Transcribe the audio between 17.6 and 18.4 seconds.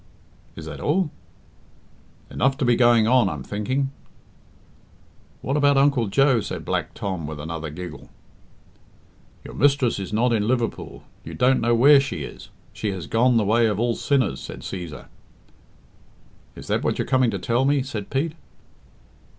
me?" said Pete.